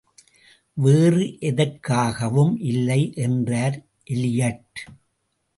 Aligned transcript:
வேறு 0.73 1.25
எதற்காகவும் 1.41 2.55
இல்லை 2.61 3.13
என்றார் 3.15 3.77
எலியட். 4.09 4.81